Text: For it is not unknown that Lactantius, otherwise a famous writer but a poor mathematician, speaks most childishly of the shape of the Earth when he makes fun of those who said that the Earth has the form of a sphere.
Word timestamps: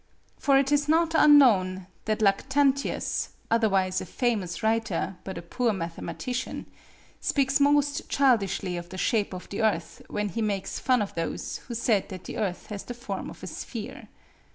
For 0.39 0.57
it 0.57 0.71
is 0.71 0.87
not 0.89 1.13
unknown 1.13 1.85
that 2.05 2.23
Lactantius, 2.23 3.27
otherwise 3.51 4.01
a 4.01 4.05
famous 4.07 4.63
writer 4.63 5.17
but 5.23 5.37
a 5.37 5.43
poor 5.43 5.73
mathematician, 5.73 6.65
speaks 7.19 7.59
most 7.59 8.09
childishly 8.09 8.77
of 8.77 8.89
the 8.89 8.97
shape 8.97 9.31
of 9.31 9.47
the 9.49 9.61
Earth 9.61 10.01
when 10.09 10.29
he 10.29 10.41
makes 10.41 10.79
fun 10.79 11.03
of 11.03 11.13
those 11.13 11.57
who 11.67 11.75
said 11.75 12.09
that 12.09 12.23
the 12.23 12.37
Earth 12.37 12.65
has 12.71 12.81
the 12.83 12.95
form 12.95 13.29
of 13.29 13.43
a 13.43 13.47
sphere. 13.47 14.07